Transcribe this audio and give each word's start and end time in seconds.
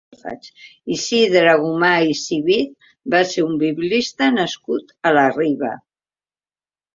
Isidre 0.93 1.51
Gomà 1.65 1.91
i 2.13 2.17
Civit 2.21 2.71
va 3.15 3.21
ser 3.33 3.45
un 3.49 3.53
biblista 3.65 4.31
nascut 4.39 4.97
a 5.11 5.13
la 5.19 5.27
Riba. 5.37 5.71